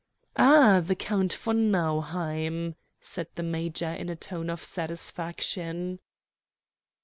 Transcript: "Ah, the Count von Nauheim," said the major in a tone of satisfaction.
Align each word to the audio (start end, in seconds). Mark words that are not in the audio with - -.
"Ah, 0.35 0.81
the 0.83 0.95
Count 0.95 1.31
von 1.31 1.69
Nauheim," 1.69 2.73
said 3.01 3.27
the 3.35 3.43
major 3.43 3.89
in 3.93 4.09
a 4.09 4.15
tone 4.15 4.49
of 4.49 4.63
satisfaction. 4.63 5.99